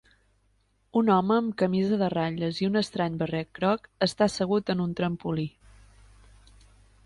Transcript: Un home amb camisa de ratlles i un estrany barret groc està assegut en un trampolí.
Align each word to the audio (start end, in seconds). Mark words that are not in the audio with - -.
Un 1.01 1.11
home 1.15 1.35
amb 1.41 1.51
camisa 1.63 1.99
de 2.03 2.07
ratlles 2.15 2.63
i 2.63 2.69
un 2.71 2.81
estrany 2.83 3.21
barret 3.21 3.53
groc 3.61 3.87
està 4.09 4.29
assegut 4.31 4.75
en 4.75 4.85
un 4.89 4.99
trampolí. 5.03 5.49